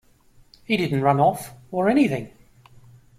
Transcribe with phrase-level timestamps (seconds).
[0.65, 2.31] He didn't run off, or anything.